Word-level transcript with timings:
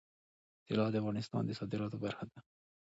طلا 0.67 0.85
د 0.91 0.95
افغانستان 1.01 1.41
د 1.45 1.51
صادراتو 1.59 1.97
برخه 2.03 2.23
ده. 2.31 2.39